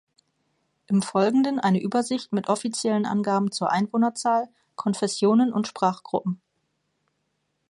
Im 0.87 1.03
Folgenden 1.03 1.59
eine 1.59 1.79
Übersicht 1.79 2.33
mit 2.33 2.49
offiziellen 2.49 3.05
Angaben 3.05 3.51
zu 3.51 3.67
Einwohnerzahl, 3.67 4.49
Konfessionen 4.75 5.53
und 5.53 5.67
Sprachgruppen. 5.67 6.41